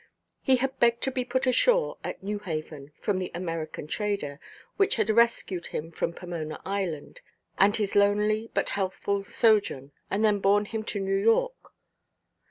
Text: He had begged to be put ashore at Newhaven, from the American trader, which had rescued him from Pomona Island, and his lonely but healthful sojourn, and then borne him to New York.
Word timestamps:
He 0.41 0.55
had 0.55 0.79
begged 0.79 1.03
to 1.03 1.11
be 1.11 1.23
put 1.23 1.45
ashore 1.45 1.99
at 2.03 2.23
Newhaven, 2.23 2.91
from 2.99 3.19
the 3.19 3.29
American 3.35 3.85
trader, 3.85 4.39
which 4.75 4.95
had 4.95 5.11
rescued 5.11 5.67
him 5.67 5.91
from 5.91 6.11
Pomona 6.11 6.59
Island, 6.65 7.21
and 7.59 7.77
his 7.77 7.93
lonely 7.95 8.49
but 8.55 8.69
healthful 8.69 9.23
sojourn, 9.23 9.91
and 10.09 10.25
then 10.25 10.39
borne 10.39 10.65
him 10.65 10.81
to 10.85 10.99
New 10.99 11.17
York. 11.17 11.75